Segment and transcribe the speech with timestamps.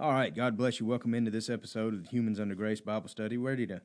[0.00, 0.86] All right, God bless you.
[0.86, 3.36] Welcome into this episode of the Humans Under Grace Bible Study.
[3.36, 3.80] We're ready to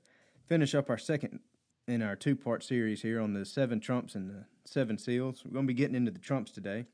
[0.45, 1.39] finish up our second
[1.87, 5.41] in our two part series here on the seven trumps and the seven seals.
[5.43, 6.85] We're going to be getting into the trumps today.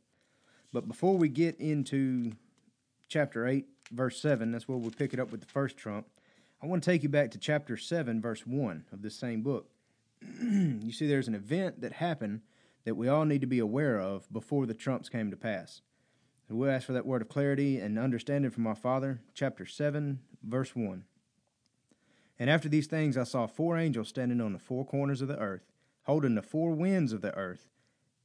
[0.71, 2.31] But before we get into
[3.09, 6.07] chapter 8, verse 7, that's where we'll pick it up with the first trump.
[6.63, 9.69] I want to take you back to chapter 7, verse 1 of this same book.
[10.41, 12.39] you see, there's an event that happened
[12.85, 15.81] that we all need to be aware of before the trumps came to pass.
[16.49, 20.19] And we'll ask for that word of clarity and understanding from our Father, chapter 7,
[20.43, 21.03] verse 1.
[22.39, 25.37] And after these things I saw four angels standing on the four corners of the
[25.37, 25.71] earth,
[26.03, 27.67] holding the four winds of the earth,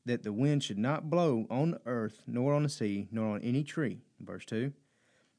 [0.07, 3.43] that the wind should not blow on the earth, nor on the sea, nor on
[3.43, 4.01] any tree.
[4.21, 4.73] Verse 2.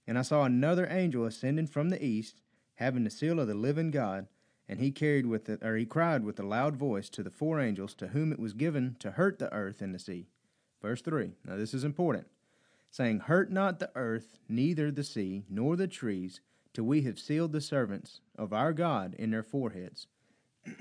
[0.06, 2.42] And I saw another angel ascending from the east,
[2.76, 4.28] having the seal of the living God,
[4.70, 7.60] and he carried with it, or he cried with a loud voice to the four
[7.60, 10.28] angels to whom it was given to hurt the earth and the sea.
[10.82, 11.32] Verse 3.
[11.46, 12.28] Now this is important
[12.96, 16.40] saying, Hurt not the earth, neither the sea, nor the trees,
[16.74, 20.08] till we have sealed the servants of our God in their foreheads.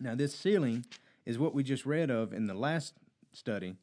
[0.00, 0.84] now, this sealing
[1.26, 2.94] is what we just read of in the last
[3.32, 3.74] study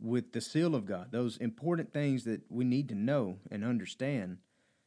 [0.00, 4.38] with the seal of God, those important things that we need to know and understand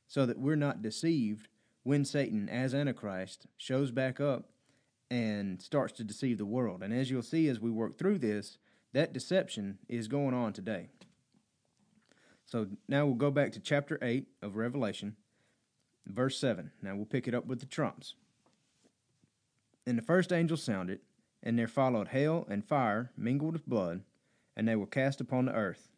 [0.08, 1.48] so that we're not deceived
[1.84, 4.50] when Satan, as Antichrist, shows back up
[5.12, 6.82] and starts to deceive the world.
[6.82, 8.58] And as you'll see as we work through this,
[8.94, 10.90] that deception is going on today.
[12.48, 15.18] So now we'll go back to chapter 8 of Revelation,
[16.08, 16.72] verse 7.
[16.82, 18.16] Now we'll pick it up with the trumps.
[19.86, 21.02] And the first angel sounded,
[21.44, 24.02] and there followed hail and fire mingled with blood,
[24.56, 25.90] and they were cast upon the earth.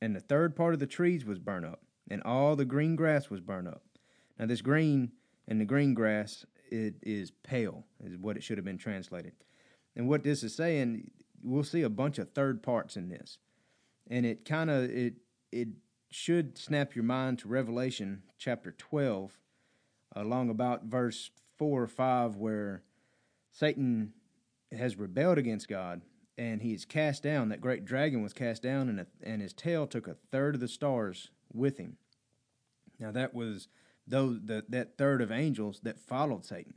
[0.00, 3.28] And the third part of the trees was burnt up, and all the green grass
[3.28, 3.82] was burnt up.
[4.38, 5.10] Now this green
[5.48, 9.32] and the green grass it is pale, is what it should have been translated.
[9.96, 11.10] And what this is saying,
[11.42, 13.38] we'll see a bunch of third parts in this.
[14.08, 15.14] And it kind of it
[15.52, 15.68] it
[16.10, 19.38] should snap your mind to Revelation chapter 12,
[20.16, 22.82] along about verse 4 or 5, where
[23.52, 24.12] Satan
[24.76, 26.02] has rebelled against God
[26.38, 27.50] and he is cast down.
[27.50, 30.60] That great dragon was cast down, and, a, and his tail took a third of
[30.60, 31.96] the stars with him.
[32.98, 33.68] Now, that was
[34.06, 36.74] those, the, that third of angels that followed Satan.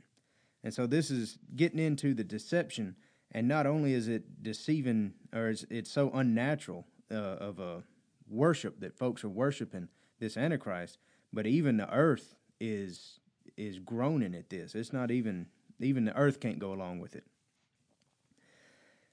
[0.62, 2.96] And so, this is getting into the deception.
[3.32, 7.82] And not only is it deceiving, or is it's so unnatural uh, of a
[8.28, 9.88] worship that folks are worshiping
[10.18, 10.98] this antichrist
[11.32, 13.20] but even the earth is
[13.56, 14.74] is groaning at this.
[14.74, 15.46] It's not even
[15.80, 17.24] even the earth can't go along with it.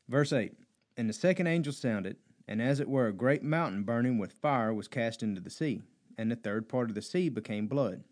[0.08, 0.54] Verse 8
[0.98, 4.74] and the second angel sounded and as it were a great mountain burning with fire
[4.74, 5.82] was cast into the sea
[6.18, 8.04] and the third part of the sea became blood.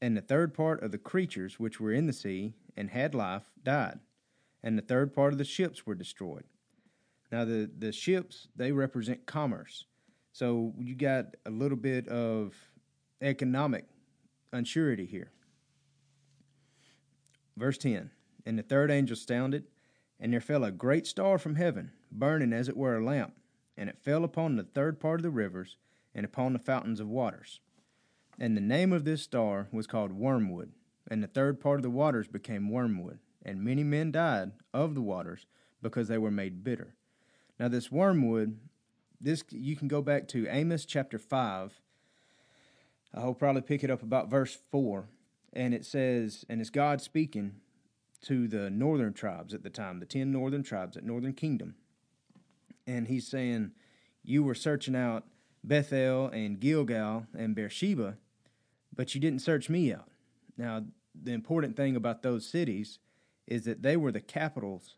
[0.00, 3.50] And the third part of the creatures which were in the sea and had life
[3.62, 4.00] died
[4.62, 6.44] and the third part of the ships were destroyed
[7.30, 9.86] now the the ships they represent commerce,
[10.32, 12.54] so you got a little bit of
[13.20, 13.84] economic
[14.52, 15.30] unsurety here.
[17.56, 18.10] Verse ten,
[18.46, 19.64] and the third angel sounded,
[20.20, 23.34] and there fell a great star from heaven, burning as it were a lamp,
[23.76, 25.76] and it fell upon the third part of the rivers
[26.14, 27.60] and upon the fountains of waters.
[28.38, 30.72] And the name of this star was called Wormwood,
[31.10, 35.02] and the third part of the waters became wormwood, and many men died of the
[35.02, 35.46] waters
[35.82, 36.94] because they were made bitter.
[37.58, 38.58] Now, this wormwood,
[39.20, 41.80] this you can go back to Amos chapter 5.
[43.14, 45.08] I'll probably pick it up about verse 4.
[45.54, 47.56] And it says, and it's God speaking
[48.22, 51.74] to the northern tribes at the time, the 10 northern tribes at Northern Kingdom.
[52.86, 53.72] And he's saying,
[54.22, 55.24] You were searching out
[55.64, 58.18] Bethel and Gilgal and Beersheba,
[58.94, 60.08] but you didn't search me out.
[60.56, 60.84] Now,
[61.20, 62.98] the important thing about those cities
[63.46, 64.96] is that they were the capitals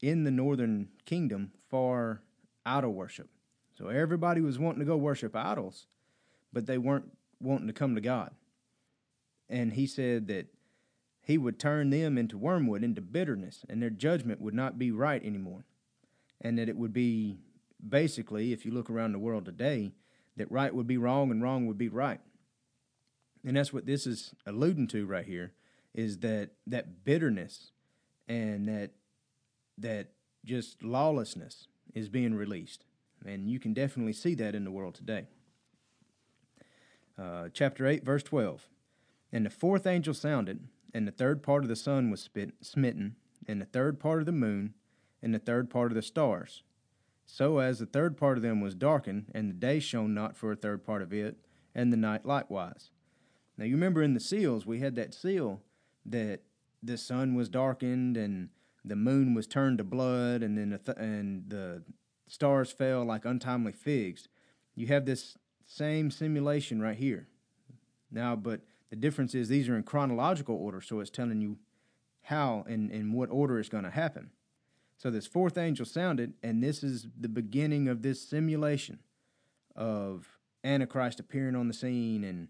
[0.00, 2.22] in the northern kingdom for
[2.64, 3.28] idol worship.
[3.76, 5.86] So everybody was wanting to go worship idols,
[6.52, 8.32] but they weren't wanting to come to God.
[9.48, 10.46] And he said that
[11.22, 15.24] he would turn them into wormwood, into bitterness, and their judgment would not be right
[15.24, 15.64] anymore.
[16.40, 17.38] And that it would be
[17.86, 19.92] basically, if you look around the world today,
[20.36, 22.20] that right would be wrong and wrong would be right.
[23.44, 25.52] And that's what this is alluding to right here
[25.94, 27.72] is that that bitterness
[28.28, 28.90] and that
[29.78, 30.08] that
[30.44, 32.84] just lawlessness is being released.
[33.24, 35.26] And you can definitely see that in the world today.
[37.18, 38.68] Uh, chapter 8, verse 12.
[39.32, 43.16] And the fourth angel sounded, and the third part of the sun was spit, smitten,
[43.48, 44.74] and the third part of the moon,
[45.22, 46.62] and the third part of the stars.
[47.24, 50.52] So as the third part of them was darkened, and the day shone not for
[50.52, 51.36] a third part of it,
[51.74, 52.90] and the night likewise.
[53.58, 55.62] Now you remember in the seals, we had that seal
[56.04, 56.42] that
[56.82, 58.50] the sun was darkened and
[58.86, 61.82] the moon was turned to blood, and then the th- and the
[62.28, 64.28] stars fell like untimely figs.
[64.74, 65.36] You have this
[65.66, 67.26] same simulation right here.
[68.10, 68.60] Now, but
[68.90, 71.58] the difference is these are in chronological order, so it's telling you
[72.22, 74.30] how and in what order it's going to happen.
[74.96, 79.00] So this fourth angel sounded, and this is the beginning of this simulation
[79.74, 80.28] of
[80.64, 82.48] Antichrist appearing on the scene, and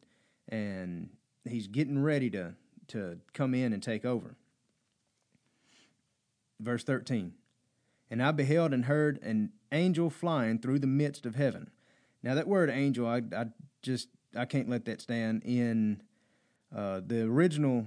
[0.49, 1.11] and
[1.45, 2.55] he's getting ready to
[2.89, 4.37] to come in and take over.
[6.61, 7.33] Verse 13.
[8.11, 11.71] And I beheld and heard an angel flying through the midst of heaven.
[12.23, 13.47] Now that word angel, I, I
[13.83, 15.43] just I can't let that stand.
[15.45, 16.03] In
[16.75, 17.87] uh, the original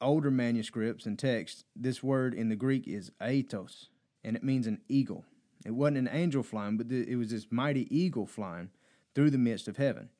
[0.00, 3.86] older manuscripts and texts, this word in the Greek is aetos,
[4.24, 5.24] and it means an eagle.
[5.64, 8.70] It wasn't an angel flying, but it was this mighty eagle flying
[9.14, 10.10] through the midst of heaven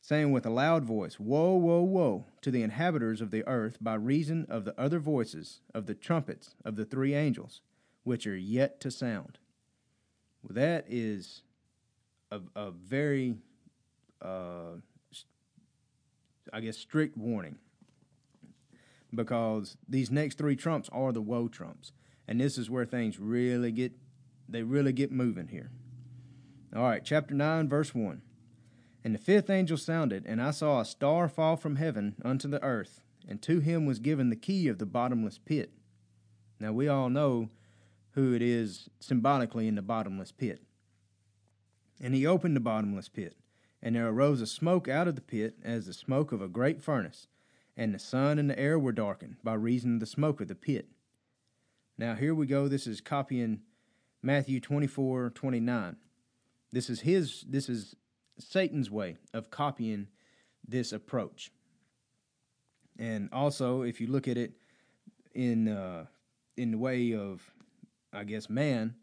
[0.00, 3.94] saying with a loud voice, Woe, woe, woe to the inhabitants of the earth by
[3.94, 7.60] reason of the other voices of the trumpets of the three angels,
[8.04, 9.38] which are yet to sound.
[10.42, 11.42] Well, that is
[12.30, 13.36] a, a very,
[14.22, 14.76] uh,
[16.52, 17.58] I guess, strict warning
[19.14, 21.92] because these next three trumps are the woe trumps.
[22.26, 23.92] And this is where things really get,
[24.48, 25.70] they really get moving here.
[26.76, 28.20] All right, chapter 9, verse 1.
[29.08, 32.62] And the fifth angel sounded, and I saw a star fall from heaven unto the
[32.62, 35.72] earth, and to him was given the key of the bottomless pit.
[36.60, 37.48] Now we all know
[38.10, 40.60] who it is symbolically in the bottomless pit.
[41.98, 43.34] And he opened the bottomless pit,
[43.80, 46.82] and there arose a smoke out of the pit as the smoke of a great
[46.82, 47.28] furnace,
[47.78, 50.54] and the sun and the air were darkened by reason of the smoke of the
[50.54, 50.86] pit.
[51.96, 52.68] Now here we go.
[52.68, 53.60] This is copying
[54.22, 55.96] Matthew 24, 29.
[56.72, 57.96] This is his this is
[58.38, 60.08] Satan's way of copying
[60.66, 61.50] this approach.
[62.98, 64.52] And also, if you look at it
[65.34, 66.06] in uh,
[66.56, 67.42] in the way of,
[68.12, 68.96] I guess, man,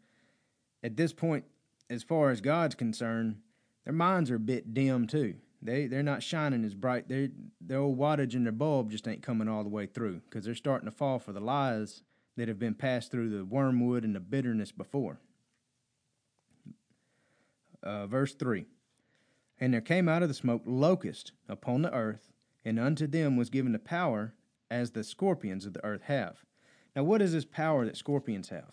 [0.82, 1.44] at this point,
[1.88, 3.36] as far as God's concerned,
[3.84, 5.36] their minds are a bit dim too.
[5.62, 7.08] They they're not shining as bright.
[7.08, 7.30] They
[7.60, 10.54] their old wattage in their bulb just ain't coming all the way through because they're
[10.54, 12.02] starting to fall for the lies
[12.36, 15.18] that have been passed through the wormwood and the bitterness before.
[17.82, 18.66] Uh, verse three.
[19.58, 22.30] And there came out of the smoke locusts upon the earth,
[22.64, 24.34] and unto them was given the power
[24.70, 26.44] as the scorpions of the earth have.
[26.94, 28.72] Now, what is this power that scorpions have?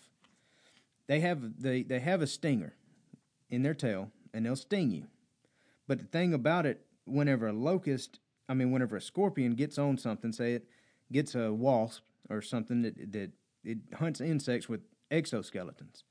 [1.06, 2.74] They have they, they have a stinger
[3.50, 5.06] in their tail, and they'll sting you.
[5.86, 9.98] But the thing about it, whenever a locust, I mean, whenever a scorpion gets on
[9.98, 10.66] something, say it
[11.12, 13.30] gets a wasp or something that that
[13.62, 16.02] it hunts insects with exoskeletons,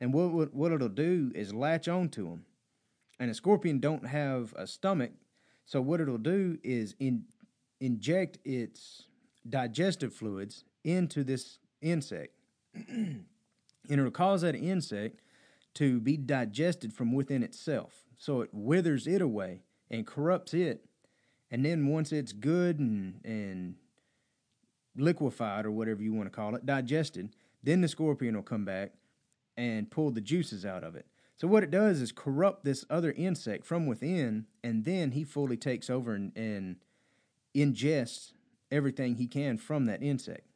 [0.00, 2.44] and what what, what it'll do is latch onto them
[3.18, 5.12] and a scorpion don't have a stomach,
[5.66, 7.24] so what it'll do is in,
[7.80, 9.04] inject its
[9.48, 12.34] digestive fluids into this insect,
[12.74, 13.24] and
[13.88, 15.20] it'll cause that insect
[15.74, 18.04] to be digested from within itself.
[18.16, 20.84] So it withers it away and corrupts it,
[21.50, 23.74] and then once it's good and and
[24.98, 27.30] liquefied or whatever you want to call it, digested,
[27.62, 28.92] then the scorpion will come back
[29.56, 31.06] and pull the juices out of it.
[31.38, 35.56] So what it does is corrupt this other insect from within, and then he fully
[35.56, 36.76] takes over and, and
[37.54, 38.32] ingests
[38.70, 40.46] everything he can from that insect.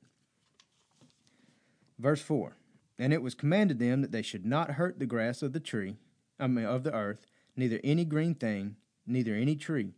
[1.98, 2.56] Verse four,
[2.98, 5.98] and it was commanded them that they should not hurt the grass of the tree,
[6.40, 8.74] I mean of the earth, neither any green thing,
[9.06, 9.94] neither any tree,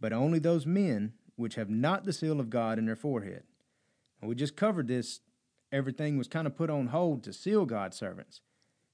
[0.00, 3.44] but only those men which have not the seal of God in their forehead.
[4.20, 5.20] And we just covered this.
[5.70, 8.40] Everything was kind of put on hold to seal God's servants.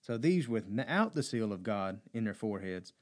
[0.02, 2.92] So these without the seal of God in their foreheads,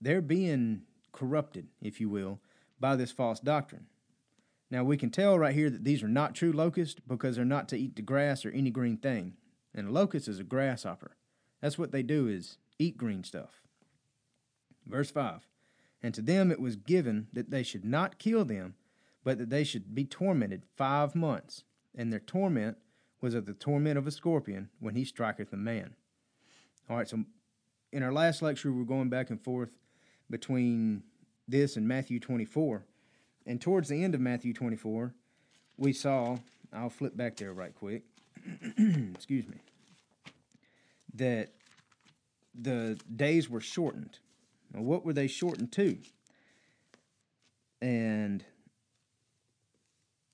[0.00, 2.40] they're being corrupted, if you will,
[2.80, 3.86] by this false doctrine.
[4.70, 7.68] Now we can tell right here that these are not true locusts because they're not
[7.68, 9.34] to eat the grass or any green thing.
[9.74, 11.16] And a locust is a grasshopper.
[11.60, 13.60] That's what they do is eat green stuff.
[14.86, 15.46] Verse 5
[16.02, 18.74] And to them it was given that they should not kill them,
[19.22, 21.64] but that they should be tormented five months.
[21.94, 22.78] And their torment
[23.20, 25.94] was of the torment of a scorpion when he striketh a man.
[26.88, 27.24] All right, so
[27.92, 29.70] in our last lecture, we're going back and forth
[30.28, 31.02] between
[31.46, 32.84] this and Matthew 24.
[33.46, 35.14] And towards the end of Matthew 24,
[35.76, 36.38] we saw,
[36.72, 38.02] I'll flip back there right quick.
[39.14, 39.58] Excuse me.
[41.14, 41.50] That
[42.54, 44.18] the days were shortened.
[44.72, 45.98] Now, what were they shortened to?
[47.80, 48.44] and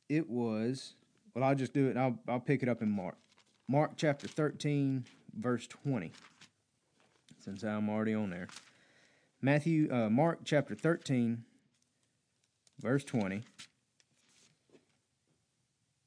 [0.09, 0.95] it was
[1.37, 1.45] well.
[1.45, 1.97] I'll just do it.
[1.97, 3.17] I'll I'll pick it up in Mark,
[3.69, 5.05] Mark chapter thirteen,
[5.39, 6.11] verse twenty.
[7.39, 8.49] Since I'm already on there,
[9.41, 11.45] Matthew, uh, Mark chapter thirteen,
[12.81, 13.43] verse twenty.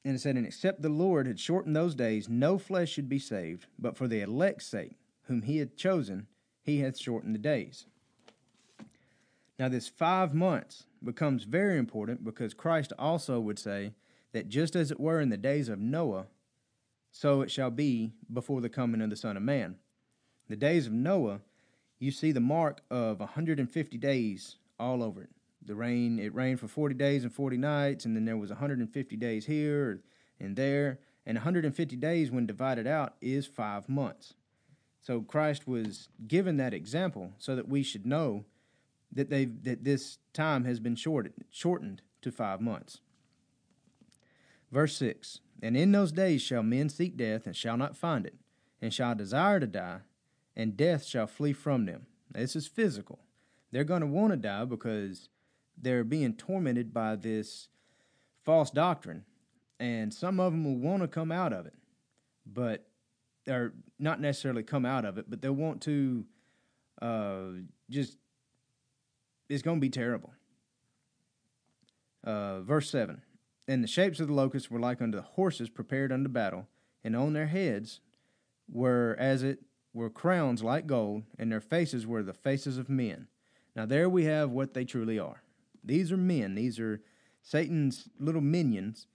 [0.05, 3.19] And it said, And except the Lord had shortened those days, no flesh should be
[3.19, 4.93] saved, but for the elect's sake,
[5.23, 6.27] whom he had chosen,
[6.63, 7.85] he hath shortened the days.
[9.59, 13.91] Now, this five months becomes very important because Christ also would say
[14.31, 16.27] that just as it were in the days of Noah,
[17.11, 19.75] so it shall be before the coming of the Son of Man.
[20.47, 21.41] The days of Noah,
[21.99, 25.29] you see the mark of 150 days all over it.
[25.65, 29.15] The rain, it rained for 40 days and 40 nights, and then there was 150
[29.17, 30.01] days here
[30.39, 30.99] and there.
[31.25, 34.33] And 150 days, when divided out, is five months.
[35.01, 38.45] So Christ was given that example so that we should know
[39.11, 42.99] that they that this time has been shortened shortened to five months.
[44.71, 48.35] Verse six, and in those days shall men seek death and shall not find it,
[48.81, 49.99] and shall desire to die,
[50.55, 52.05] and death shall flee from them.
[52.31, 53.19] this is physical.
[53.71, 55.29] They're going to want to die because
[55.77, 57.67] they're being tormented by this
[58.43, 59.25] false doctrine,
[59.79, 61.75] and some of them will want to come out of it,
[62.45, 62.85] but
[63.47, 66.25] or not necessarily come out of it, but they'll want to
[67.01, 67.41] uh,
[67.89, 68.17] just
[69.47, 70.31] it's going to be terrible.
[72.23, 73.21] Uh, verse 7
[73.69, 76.65] And the shapes of the locusts were like unto the horses prepared unto battle,
[77.03, 77.99] and on their heads
[78.67, 79.59] were as it
[79.93, 83.27] were crowns like gold, and their faces were the faces of men.
[83.75, 85.43] Now, there we have what they truly are.
[85.83, 86.99] These are men, these are
[87.43, 89.05] Satan's little minions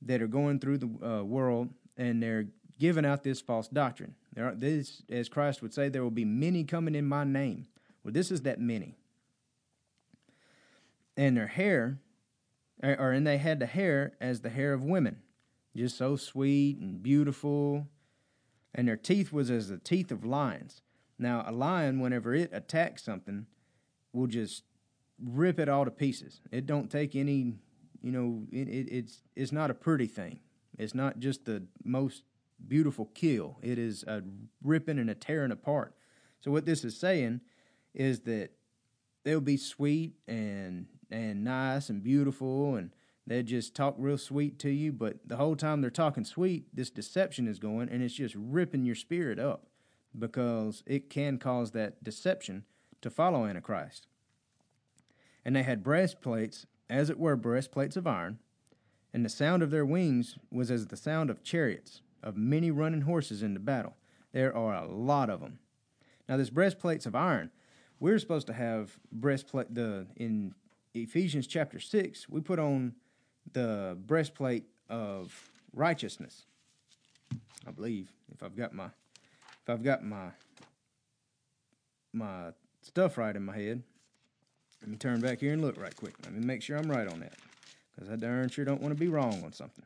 [0.00, 2.46] that are going through the uh, world, and they're
[2.78, 4.14] giving out this false doctrine.
[4.32, 7.66] There are, this, as Christ would say, there will be many coming in my name.
[8.04, 8.94] Well, this is that many
[11.16, 11.98] and their hair,
[12.82, 15.18] or and they had the hair as the hair of women,
[15.76, 17.86] just so sweet and beautiful,
[18.74, 20.82] and their teeth was as the teeth of lions.
[21.18, 23.46] Now, a lion, whenever it attacks something,
[24.12, 24.64] will just
[25.22, 26.40] rip it all to pieces.
[26.50, 27.54] It don't take any,
[28.02, 30.40] you know, it, it, it's it's not a pretty thing.
[30.78, 32.24] It's not just the most
[32.66, 33.58] beautiful kill.
[33.62, 34.22] It is a
[34.62, 35.94] ripping and a tearing apart.
[36.40, 37.40] So what this is saying
[37.94, 38.50] is that
[39.24, 42.90] they'll be sweet and and nice and beautiful and
[43.26, 46.90] they just talk real sweet to you, but the whole time they're talking sweet, this
[46.90, 49.66] deception is going and it's just ripping your spirit up
[50.18, 52.64] because it can cause that deception
[53.00, 54.06] to follow Antichrist.
[55.44, 58.38] And they had breastplates, as it were breastplates of iron,
[59.12, 63.02] and the sound of their wings was as the sound of chariots, of many running
[63.02, 63.94] horses into battle.
[64.32, 65.60] There are a lot of them.
[66.28, 67.50] Now, this breastplates of iron,
[68.00, 70.54] we're supposed to have breastplate the in
[70.94, 72.94] Ephesians chapter 6, we put on
[73.52, 76.46] the breastplate of righteousness.
[77.66, 80.28] I believe if I've got my if I've got my
[82.12, 83.82] my stuff right in my head.
[84.80, 86.14] Let me turn back here and look right quick.
[86.22, 87.34] Let me make sure I'm right on that.
[87.94, 89.84] Because I darn sure don't want to be wrong on something.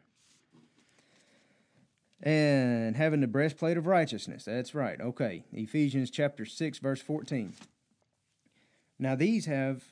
[2.21, 4.45] And having the breastplate of righteousness.
[4.45, 5.01] That's right.
[5.01, 5.45] Okay.
[5.53, 7.53] Ephesians chapter 6, verse 14.
[8.99, 9.85] Now these have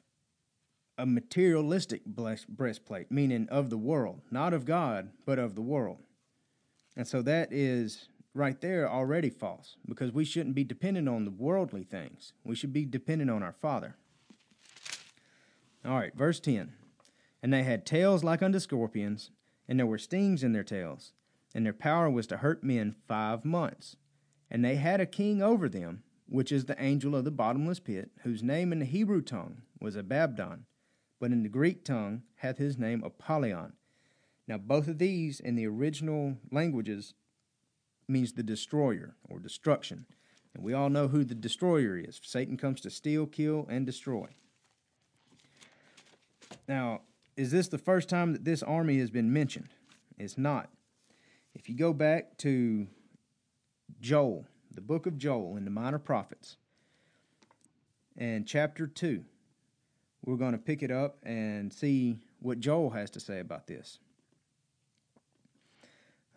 [0.98, 5.98] a materialistic breastplate, meaning of the world, not of God, but of the world.
[6.96, 11.30] And so that is right there already false because we shouldn't be dependent on the
[11.30, 12.32] worldly things.
[12.44, 13.96] We should be dependent on our Father.
[15.84, 16.72] All right, verse 10.
[17.42, 19.30] And they had tails like unto scorpions,
[19.68, 21.12] and there were stings in their tails,
[21.54, 23.96] and their power was to hurt men five months.
[24.50, 28.10] And they had a king over them, which is the angel of the bottomless pit,
[28.22, 30.64] whose name in the Hebrew tongue was Abaddon
[31.20, 33.72] but in the Greek tongue hath his name Apollyon.
[34.48, 37.14] Now, both of these in the original languages
[38.08, 40.06] means the destroyer or destruction.
[40.54, 42.20] And we all know who the destroyer is.
[42.22, 44.28] Satan comes to steal, kill, and destroy.
[46.68, 47.02] Now,
[47.36, 49.68] is this the first time that this army has been mentioned?
[50.18, 50.70] It's not.
[51.54, 52.86] If you go back to
[54.00, 56.56] Joel, the book of Joel in the Minor Prophets,
[58.16, 59.24] and chapter 2,
[60.26, 64.00] we're going to pick it up and see what Joel has to say about this.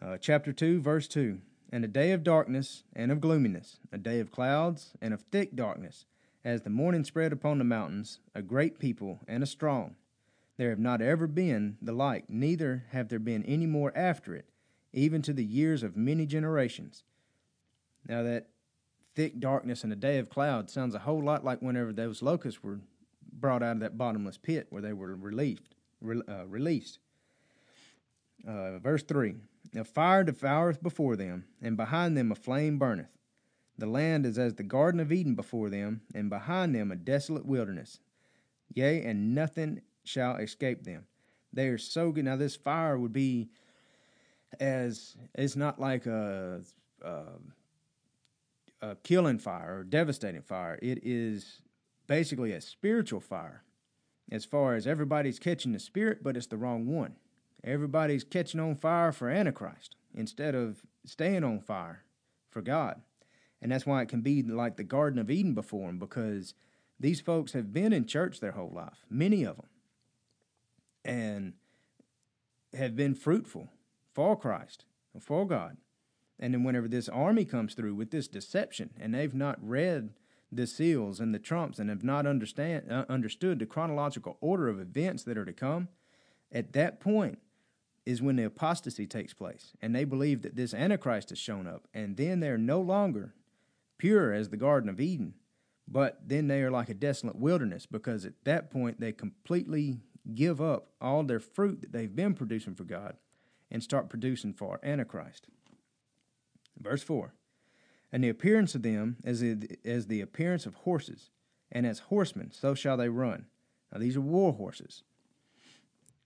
[0.01, 1.39] Uh, chapter 2, verse 2
[1.74, 5.55] And a day of darkness and of gloominess, a day of clouds and of thick
[5.55, 6.05] darkness,
[6.46, 9.96] as the morning spread upon the mountains, a great people and a strong.
[10.58, 14.46] There have not ever been the like, neither have there been any more after it,
[14.93, 17.03] even to the years of many generations.
[18.08, 18.48] Now, that
[19.15, 22.63] thick darkness and a day of clouds sounds a whole lot like whenever those locusts
[22.63, 22.79] were
[23.39, 27.00] brought out of that bottomless pit where they were relieved, re, uh, released.
[28.48, 29.36] Uh, verse 3
[29.75, 33.17] A fire devoureth before them, and behind them a flame burneth.
[33.77, 37.46] The land is as the Garden of Eden before them, and behind them a desolate
[37.46, 38.00] wilderness.
[38.74, 41.05] Yea, and nothing shall escape them.
[41.53, 42.25] They are so good.
[42.25, 43.50] Now, this fire would be
[44.60, 46.62] as it's not like a,
[47.01, 47.24] a,
[48.81, 50.77] a killing fire or devastating fire.
[50.81, 51.62] It is
[52.10, 53.63] basically a spiritual fire,
[54.32, 57.16] as far as everybody's catching the spirit, but it's the wrong one.
[57.63, 62.04] Everybody's catching on fire for Antichrist instead of staying on fire
[62.50, 63.01] for God.
[63.62, 66.56] And that's why it can be like the Garden of Eden before them because
[67.00, 69.68] these folks have been in church their whole life, many of them,
[71.06, 71.54] and
[72.74, 73.70] have been fruitful
[74.13, 75.78] for Christ, and for God.
[76.39, 80.13] And then whenever this army comes through with this deception and they've not read
[80.51, 84.79] the seals and the trumps and have not understand uh, understood the chronological order of
[84.79, 85.89] events that are to come,
[86.51, 87.39] at that point
[88.06, 89.74] is when the apostasy takes place.
[89.82, 91.88] And they believe that this Antichrist has shown up.
[91.94, 93.36] And then they're no longer
[93.98, 95.36] pure as the Garden of Eden,
[95.88, 100.00] but then they are like a desolate wilderness because at that point they completely
[100.34, 103.18] give up all their fruit that they've been producing for God
[103.70, 105.48] and start producing for Antichrist.
[106.77, 107.34] Verse 4
[108.12, 111.30] And the appearance of them the, as the appearance of horses,
[111.72, 113.46] and as horsemen, so shall they run.
[113.92, 115.04] Now these are war horses.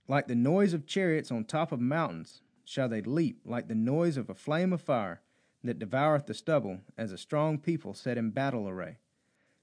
[0.08, 4.18] Like the noise of chariots on top of mountains shall they leap, like the noise
[4.18, 5.22] of a flame of fire
[5.64, 8.98] that devoureth the stubble, as a strong people set in battle array.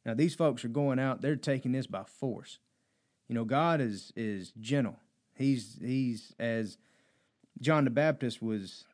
[0.05, 2.59] Now these folks are going out, they're taking this by force.
[3.29, 4.99] You know, God is is gentle.
[5.35, 6.79] He's he's as
[7.61, 8.85] John the Baptist was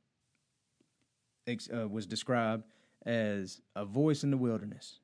[1.73, 2.65] uh, was described
[3.07, 4.99] as a voice in the wilderness,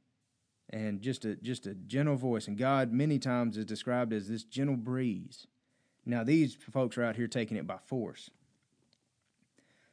[0.68, 2.48] and just a just a gentle voice.
[2.48, 5.46] And God many times is described as this gentle breeze.
[6.04, 8.30] Now these folks are out here taking it by force.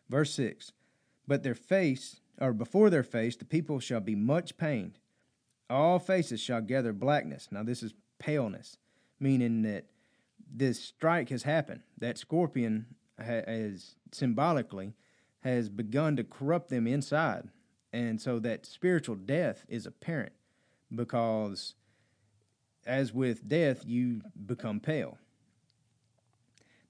[0.10, 0.72] Verse six,
[1.28, 4.98] but their face or before their face the people shall be much pained.
[5.70, 7.50] All faces shall gather blackness.
[7.52, 8.78] Now this is paleness,
[9.20, 9.86] meaning that
[10.52, 11.82] this strike has happened.
[12.00, 12.88] That scorpion
[13.20, 14.96] has symbolically
[15.42, 17.50] has begun to corrupt them inside.
[17.92, 20.34] And so that spiritual death is apparent
[20.94, 21.76] because
[22.86, 25.18] as with death, you become pale.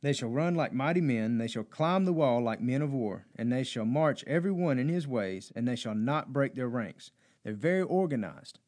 [0.01, 3.25] They shall run like mighty men, they shall climb the wall like men of war,
[3.35, 6.69] and they shall march every one in his ways, and they shall not break their
[6.69, 7.11] ranks.
[7.43, 8.59] They're very organized.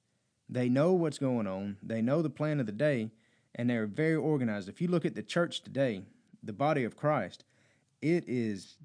[0.50, 3.12] They know what's going on, they know the plan of the day,
[3.56, 4.68] and they're very organized.
[4.68, 6.02] If you look at the church today,
[6.44, 7.46] the body of Christ,
[8.02, 8.76] it is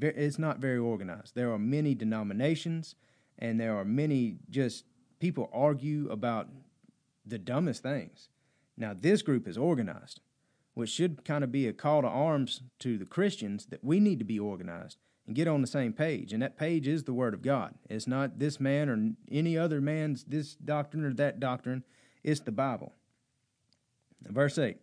[0.00, 1.34] it's not very organized.
[1.34, 2.94] There are many denominations,
[3.38, 4.84] and there are many just
[5.20, 6.48] people argue about
[7.24, 8.28] the dumbest things.
[8.76, 10.20] Now, this group is organized,
[10.74, 14.18] which should kind of be a call to arms to the Christians that we need
[14.18, 16.32] to be organized and get on the same page.
[16.32, 17.74] And that page is the Word of God.
[17.88, 21.84] It's not this man or any other man's this doctrine or that doctrine.
[22.22, 22.92] It's the Bible.
[24.22, 24.78] Verse 8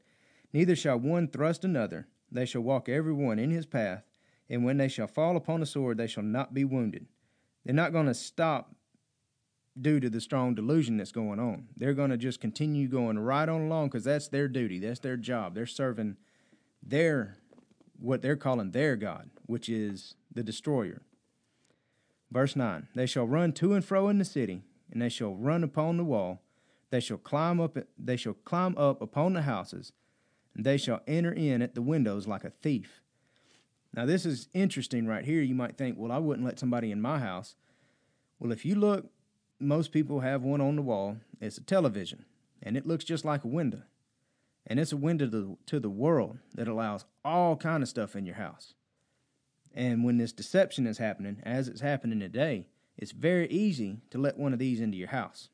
[0.53, 4.03] Neither shall one thrust another, they shall walk every one in his path,
[4.51, 7.07] and when they shall fall upon the sword, they shall not be wounded.
[7.65, 8.75] They're not going to stop
[9.79, 11.69] due to the strong delusion that's going on.
[11.77, 15.15] They're going to just continue going right on along because that's their duty, that's their
[15.15, 15.55] job.
[15.55, 16.17] They're serving
[16.83, 17.37] their
[17.97, 21.01] what they're calling their God, which is the destroyer.
[22.29, 25.63] Verse 9 They shall run to and fro in the city, and they shall run
[25.63, 26.41] upon the wall.
[26.89, 29.93] They shall climb up they shall climb up upon the houses
[30.53, 33.00] and they shall enter in at the windows like a thief.
[33.93, 35.41] Now, this is interesting right here.
[35.41, 37.55] You might think, well, I wouldn't let somebody in my house.
[38.39, 39.07] Well, if you look,
[39.59, 41.17] most people have one on the wall.
[41.39, 42.25] It's a television,
[42.63, 43.81] and it looks just like a window.
[44.65, 48.25] And it's a window to, to the world that allows all kind of stuff in
[48.25, 48.73] your house.
[49.73, 54.37] And when this deception is happening, as it's happening today, it's very easy to let
[54.37, 55.49] one of these into your house.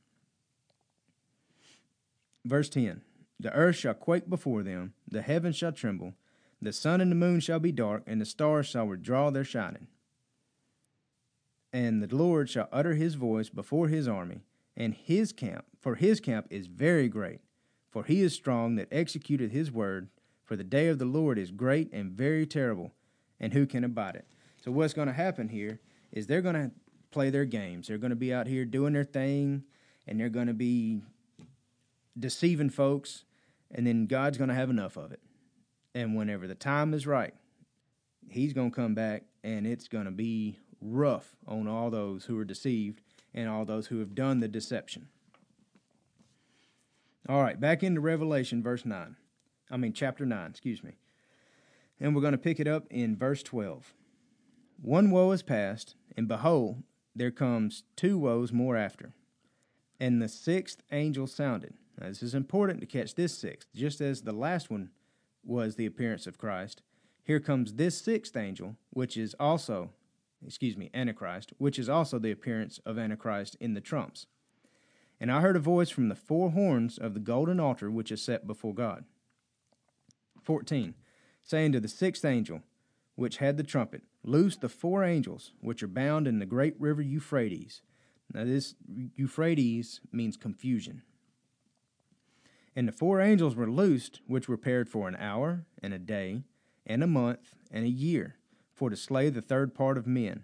[2.45, 3.01] Verse 10
[3.39, 6.15] the earth shall quake before them, the heavens shall tremble,
[6.61, 9.87] the sun and the moon shall be dark, and the stars shall withdraw their shining.
[11.71, 14.41] And the Lord shall utter his voice before his army,
[14.75, 17.39] and his camp, for his camp is very great,
[17.89, 20.09] for he is strong that executeth his word.
[20.43, 22.93] For the day of the Lord is great and very terrible,
[23.39, 24.25] and who can abide it?
[24.63, 26.71] So, what's going to happen here is they're going to
[27.11, 27.87] play their games.
[27.87, 29.63] They're going to be out here doing their thing,
[30.07, 31.01] and they're going to be
[32.17, 33.25] deceiving folks
[33.71, 35.19] and then God's going to have enough of it.
[35.97, 37.33] And whenever the time is right,
[38.29, 42.37] He's going to come back and it's going to be rough on all those who
[42.37, 43.01] are deceived
[43.33, 45.07] and all those who have done the deception.
[47.27, 49.15] All right, back into Revelation, verse 9.
[49.71, 50.97] I mean, chapter 9, excuse me.
[51.99, 53.95] And we're going to pick it up in verse 12.
[54.79, 56.83] One woe is past, and behold,
[57.15, 59.13] there comes two woes more after.
[59.99, 61.73] And the sixth angel sounded.
[61.99, 63.69] Now, this is important to catch this sixth.
[63.73, 64.91] Just as the last one
[65.47, 66.81] was the appearance of Christ,
[67.23, 69.91] here comes this sixth angel, which is also,
[70.45, 74.27] excuse me, Antichrist, which is also the appearance of Antichrist in the trumps.
[75.19, 78.21] And I heard a voice from the four horns of the golden altar which is
[78.21, 79.05] set before God.
[80.43, 80.93] 14.
[81.43, 82.61] Saying to the sixth angel,
[83.15, 87.01] which had the trumpet, Loose the four angels which are bound in the great river
[87.01, 87.81] Euphrates.
[88.33, 88.75] Now, this
[89.15, 91.01] Euphrates means confusion.
[92.77, 96.43] And the four angels were loosed, which were paired for an hour, and a day,
[96.85, 98.35] and a month, and a year,
[98.71, 100.43] for to slay the third part of men.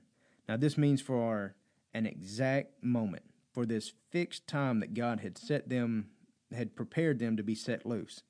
[0.50, 1.54] Now, this means for
[1.94, 6.08] an exact moment for this fixed time that God had set them,
[6.52, 8.24] had prepared them to be set loose.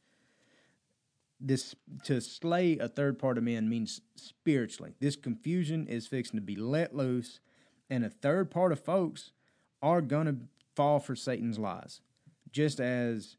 [1.40, 4.96] This to slay a third part of men means spiritually.
[5.00, 7.40] This confusion is fixing to be let loose,
[7.90, 9.32] and a third part of folks
[9.82, 10.40] are gonna
[10.76, 12.02] fall for Satan's lies,
[12.52, 13.38] just as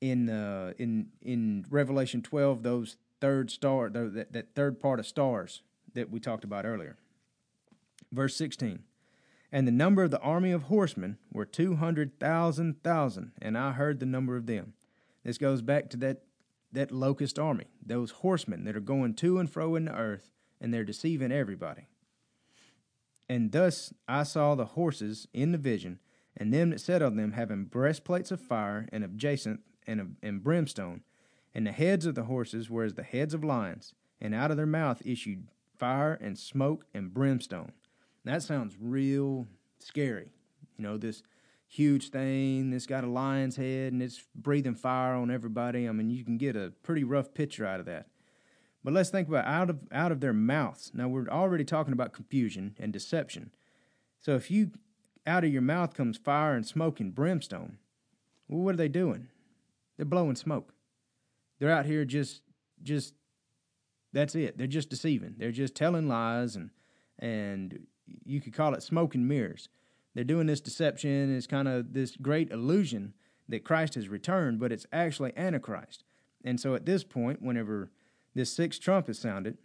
[0.00, 5.62] in uh, in in Revelation twelve, those third star, that, that third part of stars
[5.94, 6.96] that we talked about earlier.
[8.12, 8.80] Verse sixteen.
[9.50, 13.72] And the number of the army of horsemen were two hundred thousand thousand, and I
[13.72, 14.74] heard the number of them.
[15.24, 16.22] This goes back to that
[16.70, 20.30] that locust army, those horsemen that are going to and fro in the earth,
[20.60, 21.86] and they're deceiving everybody.
[23.26, 25.98] And thus I saw the horses in the vision,
[26.36, 30.44] and them that sat on them having breastplates of fire and of jacinth and and
[30.44, 31.02] brimstone,
[31.54, 34.56] and the heads of the horses were as the heads of lions, and out of
[34.56, 37.72] their mouth issued fire and smoke and brimstone.
[38.24, 39.46] That sounds real
[39.78, 40.30] scary.
[40.76, 41.22] You know, this
[41.66, 45.88] huge thing that's got a lion's head and it's breathing fire on everybody.
[45.88, 48.06] I mean, you can get a pretty rough picture out of that.
[48.82, 50.92] But let's think about out of out of their mouths.
[50.94, 53.50] Now we're already talking about confusion and deception.
[54.20, 54.70] So if you
[55.26, 57.78] out of your mouth comes fire and smoke and brimstone,
[58.48, 59.28] well, what are they doing?
[59.98, 60.72] They're blowing smoke.
[61.58, 62.40] They're out here just
[62.82, 63.12] just
[64.12, 64.56] that's it.
[64.56, 65.34] They're just deceiving.
[65.36, 66.70] They're just telling lies and
[67.18, 67.86] and
[68.24, 69.68] you could call it smoke and mirrors.
[70.14, 71.36] They're doing this deception.
[71.36, 73.12] It's kind of this great illusion
[73.48, 76.04] that Christ has returned, but it's actually Antichrist.
[76.44, 77.90] And so at this point, whenever
[78.34, 79.58] this sixth trump is sounded,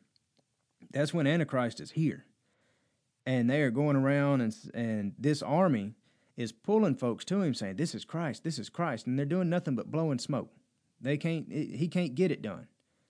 [0.91, 2.25] that's when Antichrist is here.
[3.25, 5.93] And they are going around, and, and this army
[6.35, 9.07] is pulling folks to him, saying, This is Christ, this is Christ.
[9.07, 10.51] And they're doing nothing but blowing smoke.
[10.99, 12.67] They can't, he can't get it done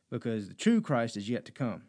[0.09, 1.83] because the true Christ is yet to come.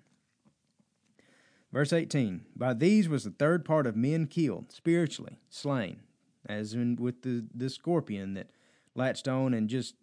[1.72, 6.00] Verse 18 By these was the third part of men killed, spiritually, slain,
[6.46, 8.50] as in with the, the scorpion that
[8.94, 9.96] latched on and just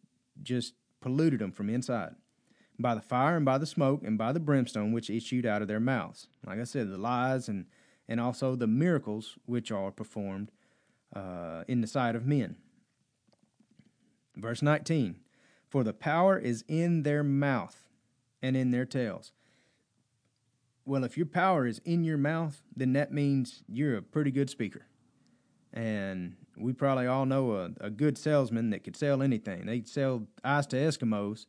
[0.44, 2.16] just polluted them from inside.
[2.80, 5.68] By the fire and by the smoke and by the brimstone which issued out of
[5.68, 6.28] their mouths.
[6.46, 7.66] Like I said, the lies and,
[8.08, 10.52] and also the miracles which are performed
[11.16, 12.56] uh, in the sight of men.
[14.36, 15.18] Verse 19
[15.70, 17.88] For the power is in their mouth
[18.42, 19.32] and in their tails
[20.86, 24.50] well, if your power is in your mouth, then that means you're a pretty good
[24.50, 24.86] speaker.
[25.74, 29.66] And we probably all know a, a good salesman that could sell anything.
[29.66, 31.46] They sell ice to Eskimos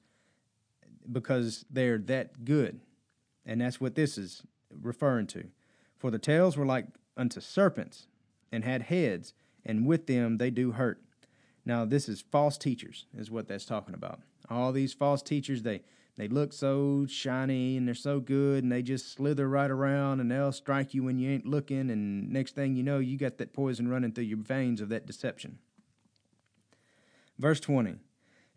[1.10, 2.80] because they're that good.
[3.44, 4.42] And that's what this is
[4.80, 5.48] referring to.
[5.96, 8.06] For the tails were like unto serpents
[8.52, 11.02] and had heads, and with them they do hurt.
[11.64, 14.20] Now, this is false teachers, is what that's talking about.
[14.50, 15.82] All these false teachers, they
[16.16, 20.30] they look so shiny and they're so good and they just slither right around and
[20.30, 23.52] they'll strike you when you ain't looking and next thing you know you got that
[23.52, 25.58] poison running through your veins of that deception
[27.38, 27.96] verse 20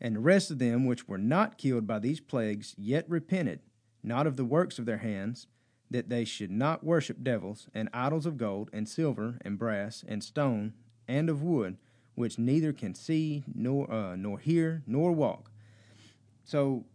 [0.02, 3.62] and the rest of them which were not killed by these plagues yet repented
[4.04, 5.48] not of the works of their hands
[5.90, 10.24] that they should not worship devils and idols of gold and silver and brass and
[10.24, 10.74] stone
[11.08, 11.78] and of wood
[12.16, 15.52] which neither can see nor uh, nor hear nor walk
[16.44, 16.86] so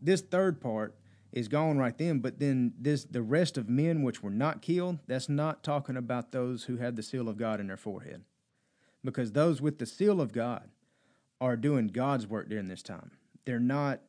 [0.00, 0.94] this third part
[1.32, 2.20] is gone right then.
[2.20, 6.32] But then this the rest of men which were not killed, that's not talking about
[6.32, 8.22] those who had the seal of God in their forehead.
[9.04, 10.68] Because those with the seal of God
[11.40, 13.12] are doing God's work during this time.
[13.44, 14.00] They're not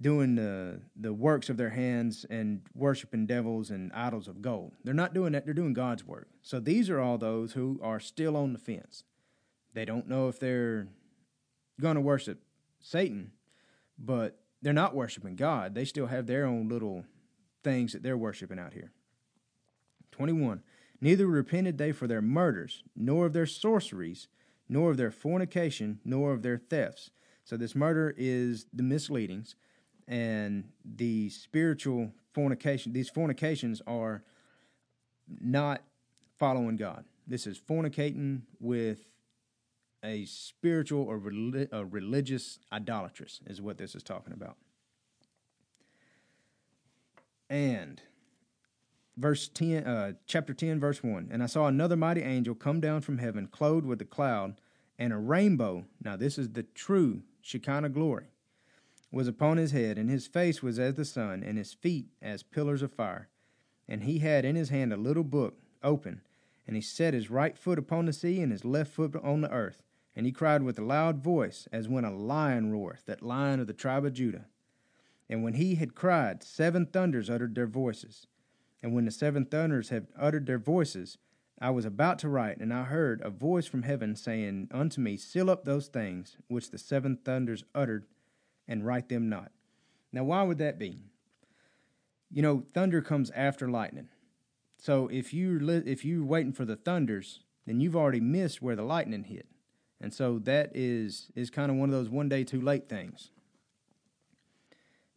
[0.00, 4.72] doing the the works of their hands and worshiping devils and idols of gold.
[4.84, 6.28] They're not doing that, they're doing God's work.
[6.42, 9.04] So these are all those who are still on the fence.
[9.74, 10.88] They don't know if they're
[11.80, 12.42] going to worship
[12.80, 13.32] Satan,
[13.98, 15.74] but they're not worshiping God.
[15.74, 17.04] They still have their own little
[17.62, 18.92] things that they're worshiping out here.
[20.12, 20.62] 21.
[21.00, 24.28] Neither repented they for their murders, nor of their sorceries,
[24.68, 27.10] nor of their fornication, nor of their thefts.
[27.44, 29.56] So this murder is the misleadings
[30.08, 32.92] and the spiritual fornication.
[32.92, 34.22] These fornications are
[35.40, 35.82] not
[36.38, 37.04] following God.
[37.26, 39.00] This is fornicating with
[40.04, 41.16] a spiritual or
[41.72, 44.56] a religious idolatrous, is what this is talking about.
[47.50, 48.00] And
[49.16, 53.00] verse 10 uh, chapter 10 verse 1 and i saw another mighty angel come down
[53.00, 54.60] from heaven clothed with a cloud
[54.98, 58.26] and a rainbow now this is the true shekinah glory
[59.10, 62.42] was upon his head and his face was as the sun and his feet as
[62.42, 63.28] pillars of fire.
[63.88, 66.22] And he had in his hand a little book open
[66.66, 69.52] and he set his right foot upon the sea and his left foot on the
[69.52, 69.82] earth.
[70.14, 73.66] And he cried with a loud voice as when a lion roareth that lion of
[73.66, 74.46] the tribe of judah.
[75.28, 78.26] And when he had cried seven thunders uttered their voices.
[78.82, 81.18] And when the seven thunders had uttered their voices,
[81.60, 85.16] I was about to write, and I heard a voice from heaven saying unto me,
[85.16, 88.06] Seal up those things which the seven thunders uttered,
[88.68, 89.52] and write them not.
[90.12, 91.00] Now, why would that be?
[92.30, 94.08] You know, thunder comes after lightning.
[94.78, 98.76] So if you li- if you're waiting for the thunders, then you've already missed where
[98.76, 99.46] the lightning hit,
[100.00, 103.30] and so that is is kind of one of those one day too late things.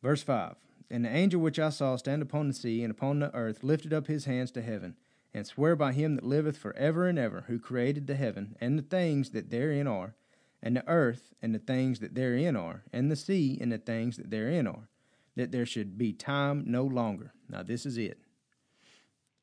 [0.02, 0.56] Verse five.
[0.92, 3.94] And the angel which I saw stand upon the sea and upon the earth lifted
[3.94, 4.96] up his hands to heaven,
[5.34, 8.80] and sware by him that liveth for ever and ever, who created the heaven, and
[8.80, 10.16] the things that therein are,
[10.62, 14.18] and the earth, and the things that therein are, and the sea, and the things
[14.18, 14.90] that therein are,
[15.36, 17.34] that there should be time no longer.
[17.48, 18.20] Now this is it.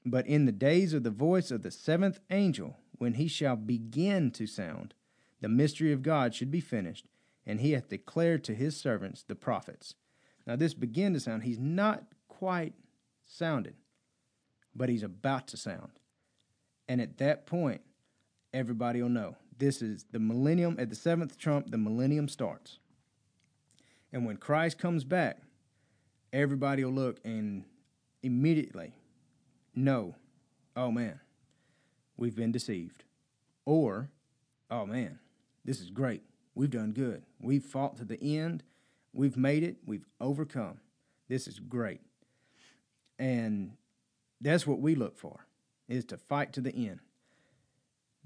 [0.05, 4.31] But in the days of the voice of the seventh angel, when he shall begin
[4.33, 4.95] to sound,
[5.41, 7.07] the mystery of God should be finished,
[7.47, 9.95] and he hath declared to his servants the prophets
[10.47, 12.75] now, this begin to sound, he's not quite
[13.25, 13.75] sounded,
[14.75, 15.91] but he's about to sound.
[16.89, 17.81] And at that point,
[18.53, 20.77] everybody will know this is the millennium.
[20.79, 22.79] At the seventh trump, the millennium starts.
[24.13, 25.39] And when Christ comes back,
[26.33, 27.65] everybody will look and
[28.23, 28.93] immediately
[29.75, 30.15] know,
[30.77, 31.21] oh man,
[32.17, 33.05] we've been deceived.
[33.65, 34.11] Or,
[34.71, 35.19] oh man,
[35.65, 36.23] this is great.
[36.55, 37.23] We've done good.
[37.41, 38.63] We've fought to the end
[39.17, 39.77] We've made it.
[39.87, 40.79] We've overcome.
[41.27, 42.03] This is great.
[43.19, 43.73] And
[44.43, 45.47] that's what we look for
[45.89, 47.01] is to fight to the end.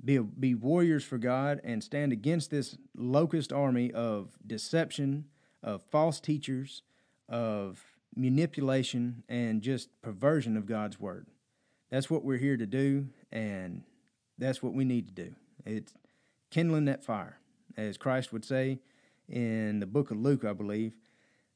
[0.02, 5.26] Be, be warriors for God and stand against this locust army of deception,
[5.62, 6.82] of false teachers,
[7.28, 7.82] of
[8.16, 11.26] manipulation, and just perversion of God's word.
[11.90, 13.82] That's what we're here to do, and
[14.38, 15.34] that's what we need to do.
[15.66, 15.92] It's
[16.50, 17.38] kindling that fire.
[17.76, 18.78] As Christ would say,
[19.28, 20.94] in the book of Luke, I believe.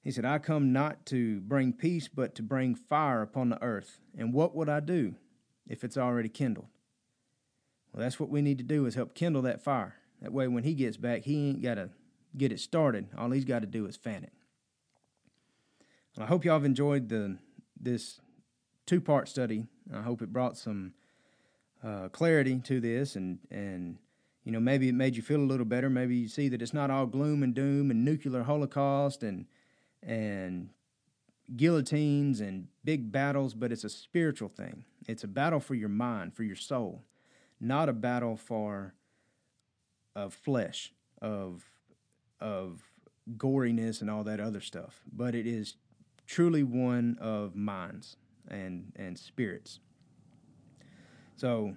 [0.00, 4.00] He said, I come not to bring peace, but to bring fire upon the earth.
[4.16, 5.14] And what would I do
[5.66, 6.66] if it's already kindled?
[7.94, 9.94] Well, that's what we need to do is help kindle that fire.
[10.20, 11.90] That way, when he gets back, he ain't got to
[12.36, 13.06] get it started.
[13.16, 14.32] All he's got to do is fan it.
[16.18, 17.38] I hope y'all have enjoyed the
[17.80, 18.20] this
[18.86, 19.66] two part study.
[19.92, 20.94] I hope it brought some
[21.84, 23.98] uh, clarity to this and and
[24.44, 25.88] you know, maybe it made you feel a little better.
[25.88, 29.46] Maybe you see that it's not all gloom and doom and nuclear holocaust and
[30.02, 30.70] and
[31.56, 34.84] guillotines and big battles, but it's a spiritual thing.
[35.06, 37.02] It's a battle for your mind, for your soul,
[37.64, 38.94] not a battle for
[40.14, 41.64] of flesh, of
[42.40, 42.82] of
[43.36, 45.00] goriness and all that other stuff.
[45.10, 45.76] But it is
[46.26, 48.16] truly one of minds
[48.48, 49.80] and and spirits.
[51.36, 51.74] So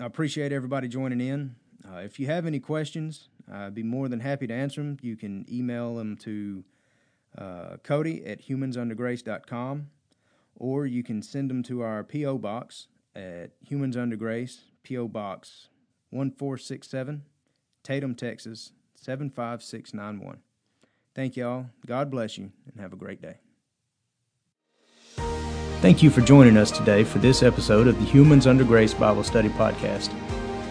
[0.00, 1.56] I appreciate everybody joining in.
[1.86, 4.98] Uh, if you have any questions, I'd be more than happy to answer them.
[5.02, 6.64] You can email them to
[7.36, 9.90] uh, Cody at humansundergrace.com
[10.58, 12.38] or you can send them to our P.O.
[12.38, 15.08] Box at Humans Under Grace, P.O.
[15.08, 15.68] Box
[16.08, 17.22] 1467,
[17.84, 20.38] Tatum, Texas 75691.
[21.14, 21.66] Thank y'all.
[21.86, 23.34] God bless you and have a great day.
[25.82, 29.24] Thank you for joining us today for this episode of the Humans Under Grace Bible
[29.24, 30.10] Study Podcast.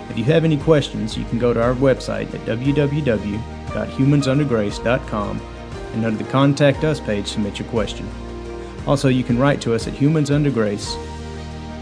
[0.09, 5.41] If you have any questions, you can go to our website at www.humansundergrace.com
[5.93, 8.09] and under the Contact Us page, submit your question.
[8.87, 10.97] Also, you can write to us at Humans Under Grace,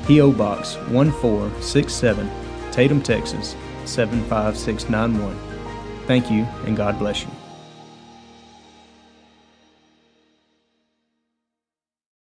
[0.05, 0.31] P.O.
[0.31, 2.29] Box 1467,
[2.71, 5.35] Tatum, Texas 75691.
[6.05, 7.34] Thank you, and God bless you.